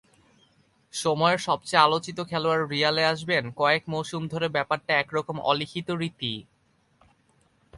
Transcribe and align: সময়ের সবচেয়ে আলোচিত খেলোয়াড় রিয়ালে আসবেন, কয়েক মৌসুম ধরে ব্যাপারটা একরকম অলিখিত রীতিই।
সময়ের 0.93 1.39
সবচেয়ে 1.39 1.83
আলোচিত 1.83 2.17
খেলোয়াড় 2.21 2.63
রিয়ালে 2.67 3.03
আসবেন, 3.05 3.43
কয়েক 3.51 3.83
মৌসুম 3.87 4.21
ধরে 4.27 4.47
ব্যাপারটা 4.49 4.91
একরকম 4.99 5.37
অলিখিত 5.41 5.87
রীতিই। 5.91 6.39